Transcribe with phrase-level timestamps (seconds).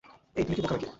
[0.35, 0.87] এই, তুমি কি বোকা নাকি?